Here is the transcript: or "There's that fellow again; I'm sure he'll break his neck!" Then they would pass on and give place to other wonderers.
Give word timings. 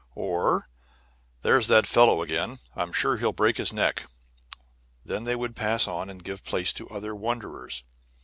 or 0.15 0.67
"There's 1.43 1.67
that 1.67 1.85
fellow 1.85 2.23
again; 2.23 2.57
I'm 2.75 2.91
sure 2.91 3.17
he'll 3.17 3.33
break 3.33 3.57
his 3.57 3.71
neck!" 3.71 4.07
Then 5.05 5.25
they 5.25 5.35
would 5.35 5.55
pass 5.55 5.87
on 5.87 6.09
and 6.09 6.23
give 6.23 6.43
place 6.43 6.73
to 6.73 6.89
other 6.89 7.13
wonderers. 7.13 7.83